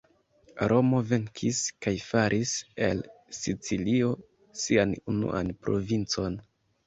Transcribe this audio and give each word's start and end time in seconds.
Romo 0.71 1.01
venkis, 1.09 1.59
kaj 1.85 1.93
faris 2.05 2.53
el 2.87 3.03
Sicilio 3.39 4.09
sian 4.65 4.97
unuan 5.13 5.55
provincon. 5.67 6.41